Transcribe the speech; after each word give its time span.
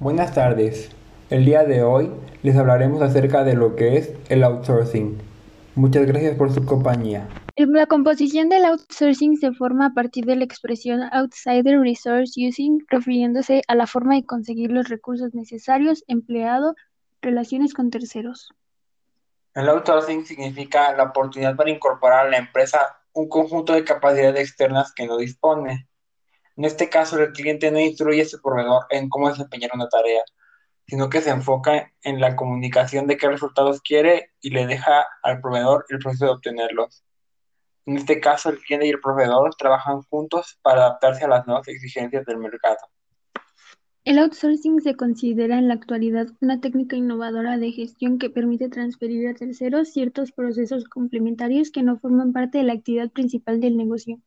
Buenas 0.00 0.32
tardes. 0.32 0.92
El 1.28 1.44
día 1.44 1.64
de 1.64 1.82
hoy 1.82 2.12
les 2.44 2.56
hablaremos 2.56 3.02
acerca 3.02 3.42
de 3.42 3.54
lo 3.54 3.74
que 3.74 3.96
es 3.96 4.14
el 4.28 4.44
outsourcing. 4.44 5.18
Muchas 5.74 6.06
gracias 6.06 6.36
por 6.36 6.52
su 6.52 6.64
compañía. 6.64 7.26
La 7.56 7.86
composición 7.86 8.48
del 8.48 8.64
outsourcing 8.64 9.38
se 9.38 9.50
forma 9.50 9.86
a 9.86 9.94
partir 9.94 10.24
de 10.24 10.36
la 10.36 10.44
expresión 10.44 11.00
outsider 11.10 11.80
resource 11.80 12.34
using, 12.36 12.78
refiriéndose 12.88 13.62
a 13.66 13.74
la 13.74 13.88
forma 13.88 14.14
de 14.14 14.24
conseguir 14.24 14.70
los 14.70 14.88
recursos 14.88 15.34
necesarios, 15.34 16.04
empleado, 16.06 16.76
relaciones 17.20 17.74
con 17.74 17.90
terceros. 17.90 18.50
El 19.52 19.68
outsourcing 19.68 20.24
significa 20.24 20.94
la 20.96 21.02
oportunidad 21.02 21.56
para 21.56 21.70
incorporar 21.70 22.28
a 22.28 22.30
la 22.30 22.38
empresa 22.38 22.78
un 23.14 23.28
conjunto 23.28 23.72
de 23.72 23.82
capacidades 23.82 24.48
externas 24.48 24.94
que 24.94 25.08
no 25.08 25.16
dispone. 25.16 25.88
En 26.58 26.64
este 26.64 26.90
caso, 26.90 27.16
el 27.20 27.32
cliente 27.32 27.70
no 27.70 27.78
instruye 27.78 28.22
a 28.22 28.24
su 28.24 28.42
proveedor 28.42 28.86
en 28.90 29.08
cómo 29.08 29.28
desempeñar 29.28 29.70
una 29.74 29.88
tarea, 29.88 30.22
sino 30.88 31.08
que 31.08 31.20
se 31.20 31.30
enfoca 31.30 31.92
en 32.02 32.20
la 32.20 32.34
comunicación 32.34 33.06
de 33.06 33.16
qué 33.16 33.28
resultados 33.28 33.80
quiere 33.80 34.32
y 34.40 34.50
le 34.50 34.66
deja 34.66 35.06
al 35.22 35.40
proveedor 35.40 35.86
el 35.88 36.00
proceso 36.00 36.24
de 36.24 36.32
obtenerlos. 36.32 37.04
En 37.86 37.96
este 37.96 38.18
caso, 38.18 38.50
el 38.50 38.58
cliente 38.58 38.88
y 38.88 38.90
el 38.90 38.98
proveedor 38.98 39.54
trabajan 39.54 40.02
juntos 40.02 40.58
para 40.60 40.80
adaptarse 40.80 41.24
a 41.24 41.28
las 41.28 41.46
nuevas 41.46 41.68
exigencias 41.68 42.26
del 42.26 42.38
mercado. 42.38 42.78
El 44.04 44.18
outsourcing 44.18 44.80
se 44.80 44.96
considera 44.96 45.58
en 45.58 45.68
la 45.68 45.74
actualidad 45.74 46.26
una 46.40 46.60
técnica 46.60 46.96
innovadora 46.96 47.56
de 47.56 47.70
gestión 47.70 48.18
que 48.18 48.30
permite 48.30 48.68
transferir 48.68 49.28
a 49.28 49.34
terceros 49.34 49.90
ciertos 49.90 50.32
procesos 50.32 50.86
complementarios 50.88 51.70
que 51.70 51.84
no 51.84 52.00
forman 52.00 52.32
parte 52.32 52.58
de 52.58 52.64
la 52.64 52.72
actividad 52.72 53.10
principal 53.10 53.60
del 53.60 53.76
negocio, 53.76 54.18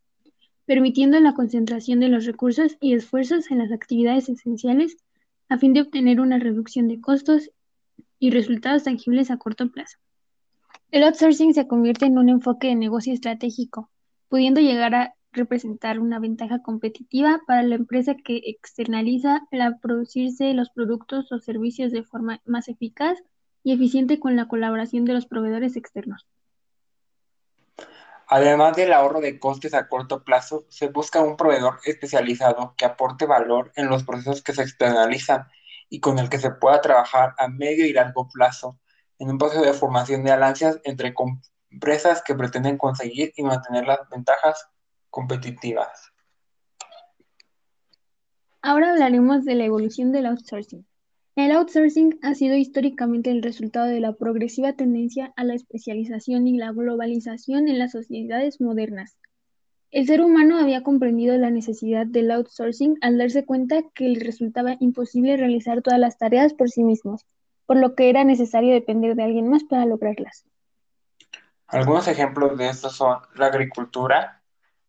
permitiendo 0.71 1.20
la 1.20 1.34
concentración 1.34 1.99
de 1.99 2.07
los 2.07 2.23
recursos 2.23 2.77
y 2.80 2.93
esfuerzos 2.93 3.52
en 3.52 3.57
las 3.57 3.73
actividades 3.73 4.30
esenciales 4.30 4.95
a 5.50 5.58
fin 5.58 5.73
de 5.73 5.81
obtener 5.81 6.22
una 6.22 6.39
reducción 6.39 6.88
de 6.88 7.02
costos 7.02 7.52
y 8.19 8.31
resultados 8.31 8.86
tangibles 8.86 9.31
a 9.31 9.38
corto 9.38 9.69
plazo. 9.69 9.97
El 10.89 11.03
outsourcing 11.03 11.53
se 11.53 11.67
convierte 11.67 12.05
en 12.05 12.17
un 12.17 12.30
enfoque 12.30 12.67
de 12.67 12.75
negocio 12.75 13.11
estratégico, 13.11 13.89
pudiendo 14.30 14.61
llegar 14.61 14.95
a 14.95 15.13
representar 15.33 16.00
una 16.00 16.19
ventaja 16.19 16.61
competitiva 16.61 17.41
para 17.45 17.63
la 17.63 17.75
empresa 17.75 18.16
que 18.16 18.38
externaliza 18.38 19.41
la 19.52 19.78
producirse 19.78 20.53
los 20.53 20.69
productos 20.69 21.33
o 21.33 21.39
servicios 21.39 21.91
de 21.91 22.03
forma 22.03 22.39
más 22.45 22.69
eficaz 22.69 23.22
y 23.61 23.73
eficiente 23.73 24.22
con 24.22 24.38
la 24.38 24.47
colaboración 24.47 25.03
de 25.03 25.16
los 25.16 25.25
proveedores 25.25 25.75
externos. 25.75 26.28
Además 28.34 28.78
del 28.78 28.94
ahorro 28.94 29.20
de 29.20 29.38
costes 29.40 29.74
a 29.74 29.90
corto 29.90 30.24
plazo, 30.24 30.66
se 30.70 30.88
busca 30.88 31.20
un 31.20 31.36
proveedor 31.36 31.82
especializado 31.84 32.76
que 32.78 32.86
aporte 32.86 33.26
valor 33.26 33.74
en 33.76 33.90
los 33.90 34.06
procesos 34.06 34.42
que 34.42 34.54
se 34.54 34.62
externalizan 34.62 35.50
y 35.90 36.00
con 36.00 36.18
el 36.18 36.30
que 36.30 36.40
se 36.40 36.52
pueda 36.52 36.80
trabajar 36.80 37.36
a 37.38 37.50
medio 37.50 37.86
y 37.86 37.92
largo 37.92 38.30
plazo 38.30 38.80
en 39.20 39.32
un 39.32 39.38
proceso 39.38 39.64
de 39.64 39.74
formación 39.74 40.24
de 40.24 40.32
alianzas 40.32 40.80
entre 40.86 41.14
empresas 41.70 42.24
que 42.24 42.34
pretenden 42.34 42.78
conseguir 42.78 43.34
y 43.36 43.44
mantener 43.44 43.86
las 43.86 44.08
ventajas 44.09 44.66
competitivas. 45.09 46.14
Ahora 48.62 48.92
hablaremos 48.92 49.44
de 49.44 49.56
la 49.56 49.66
evolución 49.66 50.14
del 50.14 50.28
outsourcing. 50.28 50.88
El 51.36 51.52
outsourcing 51.52 52.20
ha 52.24 52.36
sido 52.36 52.56
históricamente 52.56 53.32
el 53.32 53.42
resultado 53.42 53.88
de 53.88 54.02
la 54.02 54.14
progresiva 54.14 54.74
tendencia 54.74 55.34
a 55.38 55.46
la 55.46 55.54
especialización 55.54 56.46
y 56.48 56.58
la 56.58 56.72
globalización 56.72 57.70
en 57.70 57.80
las 57.80 57.94
sociedades 57.94 58.60
modernas. 58.60 59.18
El 59.92 60.08
ser 60.08 60.22
humano 60.22 60.58
había 60.58 60.84
comprendido 60.84 61.38
la 61.38 61.50
necesidad 61.50 62.06
del 62.06 62.32
outsourcing 62.32 62.98
al 63.02 63.18
darse 63.18 63.46
cuenta 63.46 63.82
que 63.94 64.09
le 64.09 64.24
resultaba 64.24 64.76
imposible 64.80 65.38
realizar 65.38 65.82
todas 65.82 66.00
las 66.00 66.18
tareas 66.18 66.54
por 66.54 66.70
sí 66.70 66.84
mismos, 66.84 67.26
por 67.66 67.78
lo 67.78 67.96
que 67.96 68.09
era 68.09 68.24
necesario 68.24 68.74
depender 68.74 69.16
de 69.16 69.24
alguien 69.24 69.47
más 69.47 69.64
para 69.64 69.86
lograrlas. 69.86 70.46
Algunos 71.68 72.08
ejemplos 72.09 72.58
de 72.58 72.68
esto 72.68 72.90
son 72.90 73.20
la 73.36 73.47
agricultura, 73.47 74.41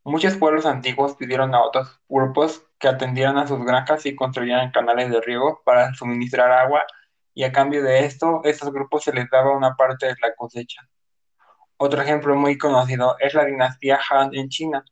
Muchos 0.05 0.37
pueblos 0.37 0.67
antiguos 0.67 1.15
pidieron 1.15 1.55
a 1.55 1.63
otros 1.63 2.01
grupos 2.09 2.67
que 2.83 2.89
atendieran 2.89 3.39
a 3.39 3.47
sus 3.47 3.65
granjas 3.65 4.05
y 4.07 4.17
construyeran 4.17 4.73
canales 4.73 5.09
de 5.09 5.21
riego 5.21 5.63
para 5.65 5.95
suministrar 5.95 6.51
agua 6.51 6.83
y 7.33 7.45
a 7.45 7.53
cambio 7.53 7.81
de 7.81 8.05
esto, 8.05 8.41
estos 8.43 8.73
grupos 8.73 9.05
se 9.05 9.13
les 9.13 9.31
daba 9.31 9.57
una 9.57 9.77
parte 9.77 10.07
de 10.07 10.17
la 10.21 10.35
cosecha. 10.35 10.83
Otro 11.77 12.03
ejemplo 12.03 12.35
muy 12.35 12.59
conocido 12.59 13.17
es 13.21 13.35
la 13.35 13.45
dinastía 13.45 14.01
Han 14.11 14.35
en 14.35 14.49
China, 14.49 14.85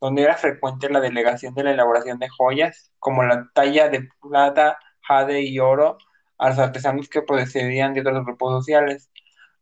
donde 0.00 0.22
era 0.22 0.34
frecuente 0.34 0.90
la 0.90 0.98
delegación 0.98 1.54
de 1.54 1.62
la 1.62 1.70
elaboración 1.70 2.18
de 2.18 2.28
joyas, 2.28 2.90
como 2.98 3.22
la 3.22 3.48
talla 3.54 3.88
de 3.90 4.08
plata, 4.20 4.80
jade 5.02 5.42
y 5.42 5.60
oro, 5.60 5.98
a 6.38 6.48
los 6.48 6.58
artesanos 6.58 7.08
que 7.08 7.22
procedían 7.22 7.94
de 7.94 8.00
otros 8.00 8.24
grupos 8.24 8.54
sociales, 8.54 9.08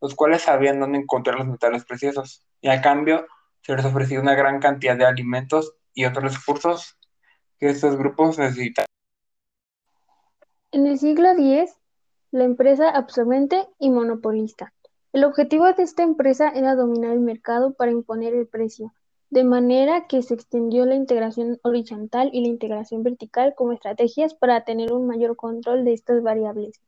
los 0.00 0.14
cuales 0.14 0.40
sabían 0.40 0.80
dónde 0.80 1.00
encontrar 1.00 1.36
los 1.36 1.46
metales 1.46 1.84
preciosos, 1.84 2.42
y 2.62 2.68
a 2.68 2.80
cambio 2.80 3.26
se 3.60 3.76
les 3.76 3.84
ofrecía 3.84 4.20
una 4.20 4.34
gran 4.34 4.58
cantidad 4.58 4.96
de 4.96 5.04
alimentos 5.04 5.74
y 5.92 6.06
otros 6.06 6.34
recursos 6.34 6.96
que 7.58 7.70
estos 7.70 7.96
grupos 7.96 8.38
necesitan. 8.38 8.86
En 10.72 10.86
el 10.86 10.98
siglo 10.98 11.30
X, 11.30 11.76
la 12.30 12.44
empresa 12.44 12.90
absorbente 12.90 13.66
y 13.78 13.90
monopolista. 13.90 14.72
El 15.12 15.22
objetivo 15.22 15.72
de 15.72 15.84
esta 15.84 16.02
empresa 16.02 16.48
era 16.48 16.74
dominar 16.74 17.12
el 17.12 17.20
mercado 17.20 17.74
para 17.74 17.92
imponer 17.92 18.34
el 18.34 18.48
precio, 18.48 18.92
de 19.30 19.44
manera 19.44 20.08
que 20.08 20.22
se 20.22 20.34
extendió 20.34 20.84
la 20.86 20.96
integración 20.96 21.60
horizontal 21.62 22.30
y 22.32 22.40
la 22.40 22.48
integración 22.48 23.04
vertical 23.04 23.54
como 23.54 23.72
estrategias 23.72 24.34
para 24.34 24.64
tener 24.64 24.92
un 24.92 25.06
mayor 25.06 25.36
control 25.36 25.84
de 25.84 25.92
estas 25.92 26.22
variables. 26.22 26.80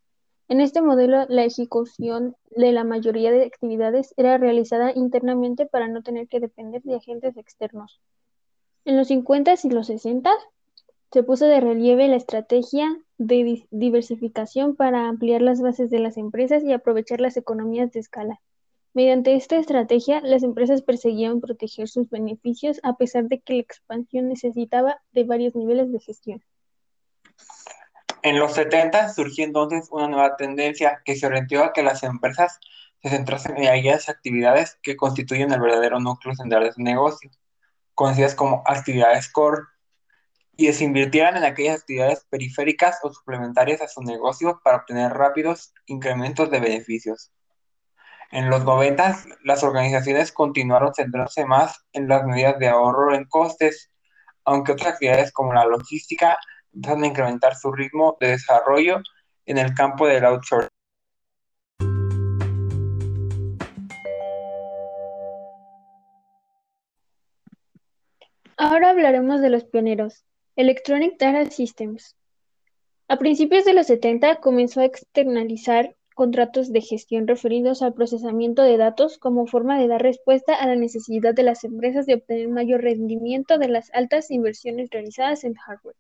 En 0.49 0.61
este 0.61 0.81
modelo, 0.81 1.27
la 1.29 1.45
ejecución 1.45 2.37
de 2.51 2.73
la 2.73 2.85
mayoría 2.85 3.31
de 3.31 3.45
actividades 3.45 4.15
era 4.17 4.39
realizada 4.39 4.93
internamente 4.95 5.67
para 5.67 5.89
no 5.89 6.03
tener 6.03 6.29
que 6.29 6.41
depender 6.41 6.83
de 6.83 6.97
agentes 6.97 7.37
externos. 7.37 8.01
En 8.85 8.97
los 8.97 9.09
50 9.09 9.55
y 9.65 9.71
los 9.71 9.89
60 9.89 10.31
se 11.13 11.23
puso 11.23 11.47
de 11.47 11.61
relieve 11.61 12.09
la 12.09 12.17
estrategia 12.17 12.97
de 13.19 13.67
diversificación 13.71 14.77
para 14.77 15.09
ampliar 15.09 15.43
las 15.43 15.61
bases 15.61 15.91
de 15.91 16.01
las 16.01 16.17
empresas 16.17 16.63
y 16.65 16.73
aprovechar 16.73 17.21
las 17.21 17.37
economías 17.37 17.93
de 17.93 18.01
escala. 18.01 18.41
Mediante 18.93 19.35
esta 19.35 19.57
estrategia, 19.57 20.21
las 20.23 20.43
empresas 20.43 20.83
perseguían 20.83 21.41
proteger 21.41 21.89
sus 21.89 22.09
beneficios 22.09 22.81
a 22.83 22.97
pesar 22.97 23.25
de 23.25 23.41
que 23.41 23.55
la 23.55 23.61
expansión 23.61 24.29
necesitaba 24.29 25.01
de 25.13 25.25
varios 25.25 25.55
niveles 25.55 25.93
de 25.93 26.01
gestión. 26.01 26.43
En 28.23 28.39
los 28.39 28.55
70 28.55 29.13
surgió 29.13 29.45
entonces 29.45 29.89
una 29.91 30.09
nueva 30.09 30.37
tendencia 30.37 31.03
que 31.05 31.15
se 31.15 31.27
orientó 31.27 31.63
a 31.63 31.73
que 31.73 31.83
las 31.83 32.03
empresas 32.03 32.59
se 33.03 33.11
centrasen 33.11 33.57
en 33.59 33.69
aquellas 33.69 34.09
actividades 34.09 34.79
que 34.83 34.97
constituyen 34.97 35.53
el 35.53 35.61
verdadero 35.61 36.01
núcleo 36.01 36.35
central 36.35 36.65
de 36.65 36.73
su 36.73 36.83
negocio, 36.83 37.31
conocidas 37.95 38.35
como 38.35 38.63
actividades 38.67 39.31
core, 39.31 39.63
y 40.57 40.73
se 40.73 40.85
invirtieran 40.85 41.37
en 41.37 41.45
aquellas 41.45 41.81
actividades 41.81 42.25
periféricas 42.31 42.99
o 43.03 43.13
suplementarias 43.13 43.83
a 43.83 43.89
su 43.89 44.03
negocio 44.03 44.61
para 44.65 44.79
obtener 44.79 45.13
rápidos 45.13 45.75
incrementos 45.87 46.51
de 46.51 46.61
beneficios. 46.61 47.31
En 48.33 48.49
los 48.51 48.65
90 48.65 49.25
las 49.45 49.63
organizaciones 49.63 50.33
continuaron 50.33 50.95
centrándose 50.95 51.45
más 51.45 51.85
en 51.93 52.09
las 52.09 52.25
medidas 52.25 52.59
de 52.59 52.69
ahorro 52.69 53.15
en 53.15 53.25
costes, 53.27 53.91
aunque 54.45 54.73
otras 54.73 54.95
actividades 54.95 55.33
como 55.33 55.53
la 55.53 55.67
logística 55.67 56.39
van 56.73 57.05
a 57.05 57.07
incrementar 57.07 57.55
su 57.55 57.71
ritmo 57.73 58.17
de 58.19 58.29
desarrollo 58.29 59.01
en 59.45 59.59
el 59.59 59.75
campo 59.75 60.07
del 60.07 60.25
outsourcing. 60.25 60.71
Ahora 68.59 68.89
hablaremos 68.91 69.43
de 69.43 69.51
los 69.51 69.65
pioneros. 69.65 70.25
Electronic 70.57 71.19
Data 71.19 71.51
Systems. 71.51 72.17
A 73.09 73.19
principios 73.19 73.67
de 73.67 73.75
los 73.75 73.89
70 73.89 74.37
comenzó 74.37 74.81
a 74.81 74.87
externalizar 74.87 75.95
contratos 76.15 76.73
de 76.73 76.81
gestión 76.81 77.29
referidos 77.29 77.83
al 77.83 77.93
procesamiento 77.93 78.63
de 78.63 78.79
datos 78.79 79.19
como 79.19 79.47
forma 79.47 79.79
de 79.79 79.87
dar 79.87 80.01
respuesta 80.01 80.55
a 80.55 80.67
la 80.67 80.75
necesidad 80.75 81.35
de 81.35 81.43
las 81.43 81.63
empresas 81.65 82.07
de 82.07 82.15
obtener 82.15 82.49
mayor 82.49 82.81
rendimiento 82.81 83.59
de 83.59 83.69
las 83.69 83.93
altas 83.93 84.31
inversiones 84.31 84.89
realizadas 84.91 85.45
en 85.45 85.57
hardware. 85.57 85.97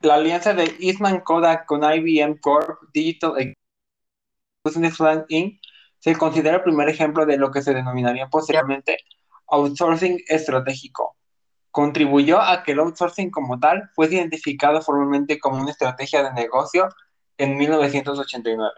La 0.00 0.14
alianza 0.14 0.54
de 0.54 0.72
Eastman 0.78 1.22
Kodak 1.22 1.66
con 1.66 1.82
IBM 1.82 2.38
Corp 2.38 2.78
Digital 2.94 3.32
Inc. 5.28 5.60
se 5.98 6.14
considera 6.16 6.58
el 6.58 6.62
primer 6.62 6.88
ejemplo 6.88 7.26
de 7.26 7.36
lo 7.36 7.50
que 7.50 7.62
se 7.62 7.74
denominaría 7.74 8.28
posteriormente 8.28 8.98
outsourcing 9.48 10.20
estratégico. 10.28 11.17
Contribuyó 11.70 12.40
a 12.40 12.62
que 12.62 12.72
el 12.72 12.80
outsourcing 12.80 13.30
como 13.30 13.58
tal 13.60 13.88
fuese 13.94 14.16
identificado 14.16 14.80
formalmente 14.82 15.38
como 15.38 15.60
una 15.60 15.70
estrategia 15.70 16.22
de 16.22 16.32
negocio 16.32 16.88
en 17.36 17.56
1989. 17.56 18.72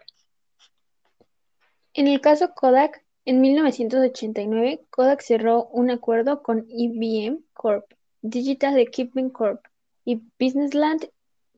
En 1.94 2.06
el 2.06 2.20
caso 2.20 2.54
Kodak, 2.54 3.04
en 3.24 3.40
1989, 3.40 4.86
Kodak 4.90 5.22
cerró 5.22 5.66
un 5.66 5.90
acuerdo 5.90 6.42
con 6.42 6.66
IBM 6.68 7.40
Corp, 7.52 7.84
Digital 8.22 8.78
Equipment 8.78 9.32
Corp, 9.32 9.64
y 10.04 10.22
Businessland 10.38 11.08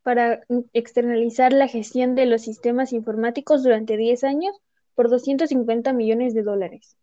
para 0.03 0.41
externalizar 0.73 1.53
la 1.53 1.69
gestión 1.69 2.15
de 2.15 2.27
los 2.27 2.43
sistemas 2.43 2.93
informáticos 2.93 3.63
durante 3.63 3.97
10 3.97 4.25
años 4.25 4.57
por 4.95 5.09
250 5.09 5.93
millones 5.93 6.35
de 6.35 6.43
dólares. 6.43 6.97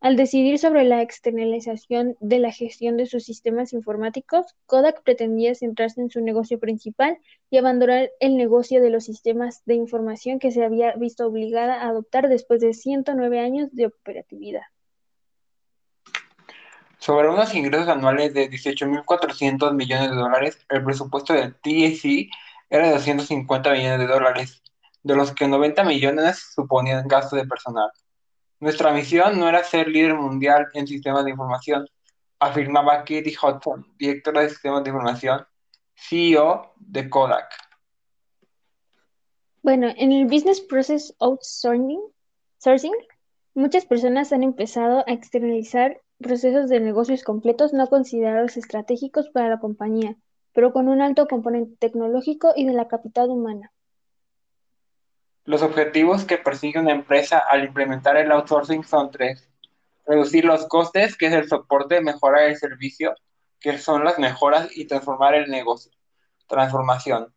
Al 0.00 0.16
decidir 0.16 0.58
sobre 0.58 0.84
la 0.84 1.00
externalización 1.00 2.16
de 2.20 2.38
la 2.38 2.52
gestión 2.52 2.96
de 2.98 3.06
sus 3.06 3.24
sistemas 3.24 3.72
informáticos, 3.72 4.54
Kodak 4.66 5.02
pretendía 5.02 5.54
centrarse 5.54 6.02
en 6.02 6.10
su 6.10 6.20
negocio 6.20 6.60
principal 6.60 7.18
y 7.50 7.56
abandonar 7.56 8.10
el 8.20 8.36
negocio 8.36 8.82
de 8.82 8.90
los 8.90 9.04
sistemas 9.04 9.62
de 9.64 9.74
información 9.74 10.38
que 10.38 10.50
se 10.50 10.64
había 10.64 10.94
visto 10.96 11.26
obligada 11.26 11.80
a 11.80 11.88
adoptar 11.88 12.28
después 12.28 12.60
de 12.60 12.74
109 12.74 13.40
años 13.40 13.70
de 13.72 13.86
operatividad. 13.86 14.62
Sobre 16.98 17.28
unos 17.28 17.54
ingresos 17.54 17.88
anuales 17.88 18.34
de 18.34 18.50
18.400 18.50 19.74
millones 19.74 20.10
de 20.10 20.16
dólares, 20.16 20.58
el 20.68 20.84
presupuesto 20.84 21.32
del 21.32 21.54
TSC 21.54 22.28
era 22.68 22.88
de 22.88 22.94
250 22.94 23.72
millones 23.72 23.98
de 24.00 24.06
dólares, 24.06 24.62
de 25.02 25.16
los 25.16 25.32
que 25.32 25.48
90 25.48 25.84
millones 25.84 26.52
suponían 26.54 27.08
gasto 27.08 27.36
de 27.36 27.46
personal. 27.46 27.90
Nuestra 28.58 28.92
misión 28.92 29.38
no 29.38 29.48
era 29.48 29.62
ser 29.64 29.88
líder 29.88 30.14
mundial 30.14 30.68
en 30.72 30.86
sistemas 30.86 31.24
de 31.24 31.32
información, 31.32 31.86
afirmaba 32.38 33.00
Katie 33.00 33.36
Hudson, 33.40 33.86
directora 33.98 34.42
de 34.42 34.50
sistemas 34.50 34.82
de 34.82 34.90
información, 34.90 35.46
CEO 35.94 36.72
de 36.76 37.10
Kodak. 37.10 37.50
Bueno, 39.62 39.88
en 39.96 40.12
el 40.12 40.26
Business 40.26 40.60
Process 40.60 41.14
Outsourcing, 41.18 42.00
muchas 43.54 43.84
personas 43.84 44.32
han 44.32 44.42
empezado 44.42 45.04
a 45.06 45.12
externalizar 45.12 46.00
procesos 46.18 46.70
de 46.70 46.80
negocios 46.80 47.24
completos 47.24 47.72
no 47.72 47.88
considerados 47.88 48.56
estratégicos 48.56 49.28
para 49.30 49.48
la 49.50 49.58
compañía, 49.58 50.16
pero 50.52 50.72
con 50.72 50.88
un 50.88 51.02
alto 51.02 51.26
componente 51.26 51.76
tecnológico 51.78 52.52
y 52.56 52.64
de 52.64 52.72
la 52.72 52.88
capital 52.88 53.28
humana. 53.28 53.72
Los 55.46 55.62
objetivos 55.62 56.24
que 56.24 56.38
persigue 56.38 56.80
una 56.80 56.90
empresa 56.90 57.38
al 57.38 57.62
implementar 57.62 58.16
el 58.16 58.32
outsourcing 58.32 58.82
son 58.82 59.12
tres. 59.12 59.48
Reducir 60.04 60.44
los 60.44 60.66
costes, 60.66 61.16
que 61.16 61.26
es 61.26 61.32
el 61.32 61.48
soporte, 61.48 62.00
mejorar 62.00 62.42
el 62.48 62.56
servicio, 62.56 63.14
que 63.60 63.78
son 63.78 64.02
las 64.02 64.18
mejoras, 64.18 64.76
y 64.76 64.86
transformar 64.88 65.36
el 65.36 65.48
negocio. 65.48 65.92
Transformación. 66.48 67.32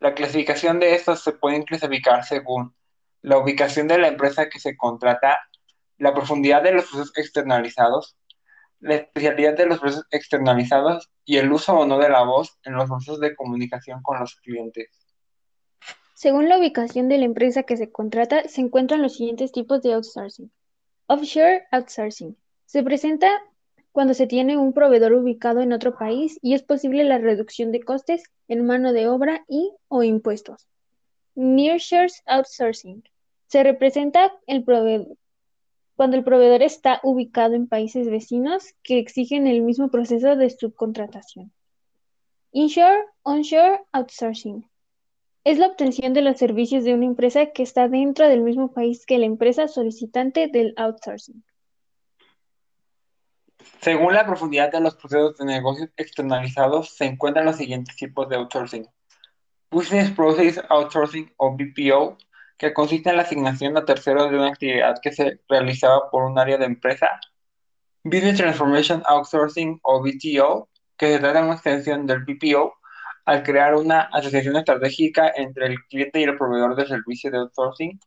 La 0.00 0.12
clasificación 0.14 0.80
de 0.80 0.96
estos 0.96 1.22
se 1.22 1.30
puede 1.30 1.64
clasificar 1.64 2.24
según 2.24 2.74
la 3.22 3.38
ubicación 3.38 3.86
de 3.86 3.98
la 3.98 4.08
empresa 4.08 4.48
que 4.48 4.58
se 4.58 4.76
contrata, 4.76 5.38
la 5.98 6.14
profundidad 6.14 6.64
de 6.64 6.72
los 6.72 6.86
procesos 6.86 7.16
externalizados, 7.16 8.16
la 8.80 8.96
especialidad 8.96 9.56
de 9.56 9.66
los 9.66 9.78
procesos 9.78 10.06
externalizados 10.10 11.10
y 11.24 11.36
el 11.36 11.52
uso 11.52 11.78
o 11.78 11.86
no 11.86 11.98
de 11.98 12.08
la 12.08 12.24
voz 12.24 12.58
en 12.64 12.74
los 12.74 12.88
procesos 12.88 13.20
de 13.20 13.36
comunicación 13.36 14.02
con 14.02 14.18
los 14.18 14.34
clientes. 14.34 15.05
Según 16.16 16.48
la 16.48 16.58
ubicación 16.58 17.10
de 17.10 17.18
la 17.18 17.26
empresa 17.26 17.64
que 17.64 17.76
se 17.76 17.92
contrata, 17.92 18.48
se 18.48 18.62
encuentran 18.62 19.02
los 19.02 19.16
siguientes 19.16 19.52
tipos 19.52 19.82
de 19.82 19.92
outsourcing. 19.92 20.50
Offshore 21.08 21.64
outsourcing. 21.70 22.38
Se 22.64 22.82
presenta 22.82 23.30
cuando 23.92 24.14
se 24.14 24.26
tiene 24.26 24.56
un 24.56 24.72
proveedor 24.72 25.12
ubicado 25.12 25.60
en 25.60 25.74
otro 25.74 25.98
país 25.98 26.38
y 26.40 26.54
es 26.54 26.62
posible 26.62 27.04
la 27.04 27.18
reducción 27.18 27.70
de 27.70 27.82
costes 27.82 28.22
en 28.48 28.64
mano 28.64 28.94
de 28.94 29.08
obra 29.08 29.44
y 29.46 29.74
o 29.88 30.02
impuestos. 30.04 30.66
Nearshore 31.34 32.14
outsourcing. 32.24 33.04
Se 33.48 33.62
representa 33.62 34.32
cuando 35.96 36.16
el 36.16 36.24
proveedor 36.24 36.62
está 36.62 36.98
ubicado 37.02 37.56
en 37.56 37.68
países 37.68 38.08
vecinos 38.08 38.72
que 38.82 38.98
exigen 38.98 39.46
el 39.46 39.60
mismo 39.60 39.90
proceso 39.90 40.34
de 40.34 40.48
subcontratación. 40.48 41.52
Inshore, 42.52 43.04
onshore, 43.22 43.80
outsourcing. 43.92 44.66
Es 45.46 45.58
la 45.58 45.68
obtención 45.68 46.12
de 46.12 46.22
los 46.22 46.38
servicios 46.38 46.82
de 46.82 46.92
una 46.92 47.06
empresa 47.06 47.52
que 47.54 47.62
está 47.62 47.86
dentro 47.86 48.28
del 48.28 48.42
mismo 48.42 48.72
país 48.72 49.06
que 49.06 49.16
la 49.16 49.26
empresa 49.26 49.68
solicitante 49.68 50.48
del 50.48 50.74
outsourcing. 50.76 51.44
Según 53.80 54.14
la 54.14 54.26
profundidad 54.26 54.72
de 54.72 54.80
los 54.80 54.96
procesos 54.96 55.36
de 55.36 55.44
negocios 55.44 55.88
externalizados, 55.96 56.96
se 56.96 57.04
encuentran 57.04 57.44
los 57.44 57.58
siguientes 57.58 57.94
tipos 57.94 58.28
de 58.28 58.34
outsourcing. 58.34 58.88
Business 59.70 60.10
Process 60.10 60.60
Outsourcing 60.68 61.32
o 61.36 61.56
BPO, 61.56 62.18
que 62.58 62.74
consiste 62.74 63.10
en 63.10 63.16
la 63.16 63.22
asignación 63.22 63.76
a 63.76 63.84
terceros 63.84 64.28
de 64.32 64.38
una 64.38 64.48
actividad 64.48 64.96
que 65.00 65.12
se 65.12 65.42
realizaba 65.48 66.10
por 66.10 66.24
un 66.24 66.40
área 66.40 66.58
de 66.58 66.64
empresa. 66.64 67.20
Business 68.02 68.38
Transformation 68.38 69.00
Outsourcing 69.06 69.78
o 69.84 70.02
BTO, 70.02 70.68
que 70.96 71.06
se 71.06 71.18
trata 71.20 71.38
de 71.38 71.44
una 71.44 71.54
extensión 71.54 72.04
del 72.04 72.24
BPO 72.24 72.75
al 73.26 73.42
crear 73.42 73.74
una 73.74 74.02
asociación 74.02 74.56
estratégica 74.56 75.32
entre 75.34 75.66
el 75.66 75.78
cliente 75.84 76.20
y 76.20 76.22
el 76.22 76.38
proveedor 76.38 76.76
de 76.76 76.86
servicio 76.86 77.30
de 77.30 77.38
outsourcing. 77.38 78.00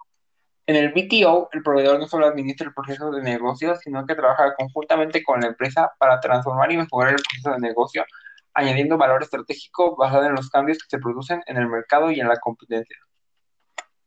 En 0.66 0.76
el 0.76 0.90
BTO, 0.94 1.50
el 1.52 1.62
proveedor 1.62 2.00
no 2.00 2.08
solo 2.08 2.26
administra 2.26 2.68
el 2.68 2.74
proceso 2.74 3.12
de 3.12 3.22
negocio, 3.22 3.76
sino 3.76 4.06
que 4.06 4.16
trabaja 4.16 4.56
conjuntamente 4.56 5.24
con 5.24 5.42
la 5.42 5.48
empresa 5.48 5.92
para 6.00 6.20
transformar 6.20 6.72
y 6.72 6.78
mejorar 6.78 7.14
el 7.14 7.22
proceso 7.22 7.52
de 7.52 7.60
negocio, 7.60 8.06
añadiendo 8.54 8.98
valor 8.98 9.22
estratégico 9.22 9.96
basado 9.98 10.26
en 10.26 10.36
los 10.36 10.50
cambios 10.50 10.78
que 10.78 10.90
se 10.90 11.00
producen 11.00 11.42
en 11.48 11.58
el 11.58 11.68
mercado 11.68 12.12
y 12.12 12.20
en 12.20 12.28
la 12.28 12.38
competencia. 12.38 12.98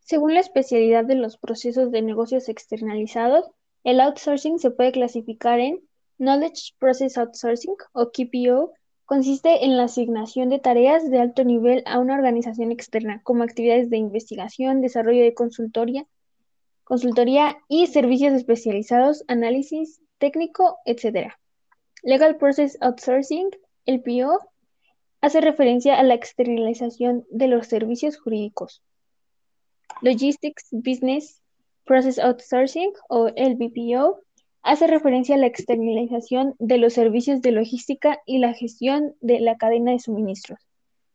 Según 0.01 0.35
la 0.35 0.41
especialidad 0.41 1.05
de 1.05 1.15
los 1.15 1.37
procesos 1.37 1.91
de 1.91 2.03
negocios 2.03 2.49
externalizados, 2.49 3.51
el 3.85 4.01
outsourcing 4.01 4.59
se 4.59 4.71
puede 4.71 4.93
clasificar 4.93 5.59
en 5.61 5.81
Knowledge 6.19 6.75
Process 6.79 7.19
Outsourcing 7.19 7.75
o 7.93 8.11
KPO. 8.13 8.73
Consiste 9.13 9.67
en 9.67 9.77
la 9.77 9.85
asignación 9.85 10.49
de 10.49 10.59
tareas 10.59 11.11
de 11.11 11.21
alto 11.21 11.45
nivel 11.45 11.83
a 11.85 11.99
una 11.99 12.15
organización 12.15 12.73
externa, 12.73 13.21
como 13.23 13.43
actividades 13.43 13.91
de 13.91 13.99
investigación, 13.99 14.81
desarrollo 14.81 15.23
de 15.23 15.35
consultoría, 15.35 16.07
y 17.69 17.89
servicios 17.89 18.33
especializados, 18.33 19.23
análisis 19.29 20.01
técnico, 20.17 20.79
etc. 20.87 21.35
Legal 22.03 22.39
Process 22.39 22.79
Outsourcing, 22.81 23.51
LPO, 23.85 24.39
hace 25.21 25.43
referencia 25.43 25.99
a 25.99 26.03
la 26.05 26.15
externalización 26.15 27.27
de 27.31 27.49
los 27.49 27.67
servicios 27.67 28.17
jurídicos. 28.17 28.81
Logistics 30.01 30.69
Business 30.71 31.43
Process 31.85 32.19
Outsourcing 32.19 32.95
o 33.11 33.29
LBPO 33.29 34.23
hace 34.63 34.87
referencia 34.87 35.35
a 35.35 35.39
la 35.39 35.47
externalización 35.47 36.55
de 36.59 36.79
los 36.79 36.93
servicios 36.93 37.43
de 37.43 37.53
logística 37.53 38.21
y 38.27 38.39
la 38.39 38.55
gestión 38.55 39.15
de 39.21 39.41
la 39.41 39.57
cadena 39.57 39.93
de 39.93 39.99
suministros. 39.99 40.61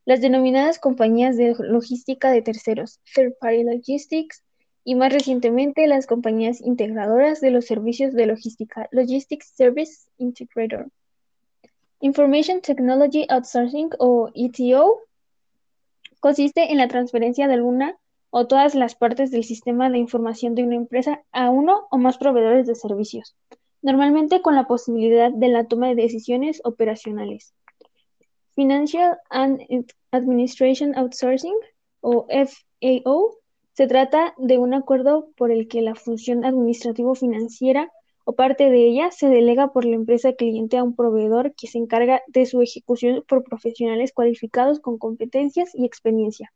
Las 0.05 0.21
denominadas 0.21 0.79
compañías 0.79 1.37
de 1.37 1.55
logística 1.59 2.31
de 2.31 2.41
terceros, 2.41 2.99
Third 3.13 3.33
Party 3.39 3.63
Logistics, 3.63 4.43
y 4.83 4.95
más 4.95 5.11
recientemente 5.11 5.85
las 5.87 6.07
compañías 6.07 6.61
integradoras 6.61 7.41
de 7.41 7.51
los 7.51 7.65
servicios 7.65 8.13
de 8.13 8.25
logística, 8.25 8.87
Logistics 8.91 9.51
Service 9.53 10.07
Integrator. 10.17 10.87
Information 11.99 12.61
Technology 12.61 13.25
Outsourcing 13.27 13.89
o 13.99 14.29
ETO 14.33 14.99
consiste 16.21 16.71
en 16.71 16.77
la 16.77 16.87
transferencia 16.87 17.47
de 17.47 17.55
alguna 17.55 17.97
o 18.29 18.47
todas 18.47 18.75
las 18.75 18.95
partes 18.95 19.31
del 19.31 19.43
sistema 19.43 19.89
de 19.89 19.97
información 19.97 20.55
de 20.55 20.63
una 20.63 20.75
empresa 20.75 21.23
a 21.31 21.49
uno 21.49 21.87
o 21.91 21.97
más 21.97 22.17
proveedores 22.17 22.67
de 22.67 22.75
servicios, 22.75 23.35
normalmente 23.81 24.41
con 24.41 24.55
la 24.55 24.67
posibilidad 24.67 25.31
de 25.31 25.47
la 25.47 25.65
toma 25.65 25.87
de 25.87 25.95
decisiones 25.95 26.61
operacionales. 26.63 27.53
Financial 28.55 29.17
and 29.29 29.61
Administration 30.11 30.97
Outsourcing 30.97 31.55
o 32.01 32.27
FAO 32.27 33.37
se 33.73 33.87
trata 33.87 34.33
de 34.37 34.57
un 34.57 34.73
acuerdo 34.73 35.29
por 35.37 35.51
el 35.51 35.67
que 35.67 35.81
la 35.81 35.95
función 35.95 36.43
administrativo-financiera 36.43 37.91
o 38.25 38.33
parte 38.33 38.69
de 38.69 38.87
ella 38.87 39.11
se 39.11 39.29
delega 39.29 39.71
por 39.71 39.85
la 39.85 39.95
empresa 39.95 40.33
cliente 40.33 40.77
a 40.77 40.83
un 40.83 40.95
proveedor 40.95 41.53
que 41.53 41.67
se 41.67 41.77
encarga 41.77 42.23
de 42.27 42.45
su 42.45 42.61
ejecución 42.61 43.23
por 43.27 43.43
profesionales 43.43 44.11
cualificados 44.11 44.79
con 44.79 44.97
competencias 44.97 45.73
y 45.75 45.85
experiencia 45.85 46.51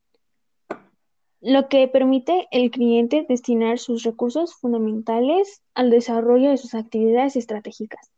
lo 1.41 1.69
que 1.69 1.87
permite 1.87 2.47
el 2.51 2.69
cliente 2.69 3.25
destinar 3.27 3.79
sus 3.79 4.03
recursos 4.03 4.53
fundamentales 4.55 5.63
al 5.73 5.89
desarrollo 5.89 6.51
de 6.51 6.57
sus 6.57 6.75
actividades 6.75 7.35
estratégicas. 7.35 8.11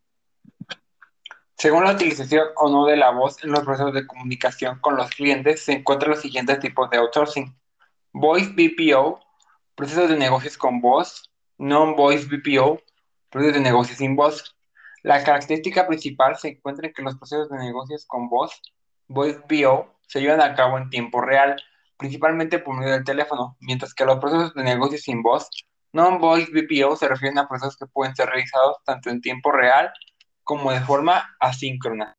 Según 1.56 1.84
la 1.84 1.92
utilización 1.92 2.48
o 2.56 2.68
no 2.68 2.84
de 2.84 2.96
la 2.96 3.10
voz 3.10 3.42
en 3.42 3.50
los 3.50 3.60
procesos 3.60 3.94
de 3.94 4.06
comunicación 4.06 4.78
con 4.80 4.96
los 4.96 5.08
clientes, 5.10 5.64
se 5.64 5.72
encuentran 5.72 6.10
los 6.10 6.20
siguientes 6.20 6.60
tipos 6.60 6.90
de 6.90 6.98
outsourcing. 6.98 7.56
Voice 8.12 8.50
BPO, 8.50 9.20
procesos 9.74 10.10
de 10.10 10.16
negocios 10.16 10.58
con 10.58 10.80
voz. 10.80 11.30
Non-voice 11.56 12.26
BPO, 12.26 12.82
procesos 13.30 13.54
de 13.54 13.60
negocios 13.60 13.98
sin 13.98 14.16
voz. 14.16 14.54
La 15.02 15.22
característica 15.22 15.86
principal 15.86 16.36
se 16.36 16.48
encuentra 16.48 16.88
en 16.88 16.92
que 16.92 17.02
los 17.02 17.16
procesos 17.16 17.48
de 17.48 17.58
negocios 17.58 18.04
con 18.06 18.28
voz, 18.28 18.60
Voice 19.06 19.38
BPO, 19.38 19.94
se 20.06 20.20
llevan 20.20 20.40
a 20.40 20.54
cabo 20.54 20.76
en 20.76 20.90
tiempo 20.90 21.20
real, 21.20 21.56
principalmente 21.96 22.58
por 22.58 22.76
medio 22.76 22.92
del 22.92 23.04
teléfono, 23.04 23.56
mientras 23.60 23.94
que 23.94 24.04
los 24.04 24.18
procesos 24.18 24.54
de 24.54 24.64
negocio 24.64 24.98
sin 24.98 25.22
voz, 25.22 25.48
non-voice 25.92 26.50
BPO, 26.52 26.96
se 26.96 27.08
refieren 27.08 27.38
a 27.38 27.48
procesos 27.48 27.76
que 27.76 27.86
pueden 27.86 28.16
ser 28.16 28.28
realizados 28.28 28.78
tanto 28.84 29.10
en 29.10 29.20
tiempo 29.20 29.52
real 29.52 29.92
como 30.42 30.72
de 30.72 30.80
forma 30.80 31.36
asíncrona. 31.40 32.16